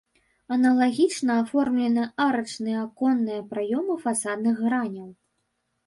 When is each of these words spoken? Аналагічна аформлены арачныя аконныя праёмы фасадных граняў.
Аналагічна 0.55 1.31
аформлены 1.43 2.07
арачныя 2.27 2.79
аконныя 2.87 3.41
праёмы 3.55 3.93
фасадных 4.09 4.55
граняў. 4.67 5.09